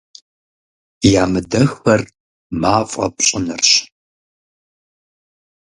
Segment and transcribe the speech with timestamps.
[1.23, 2.01] Ямыдэххэр
[2.61, 3.71] мафӀэ пщӀынырщ.